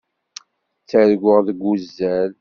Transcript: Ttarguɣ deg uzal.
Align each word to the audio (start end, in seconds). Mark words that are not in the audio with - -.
Ttarguɣ 0.81 1.39
deg 1.47 1.59
uzal. 1.73 2.31